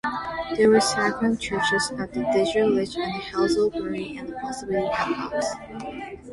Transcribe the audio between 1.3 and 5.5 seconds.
churches at Ditteridge and Hazelbury, and possibly at Box.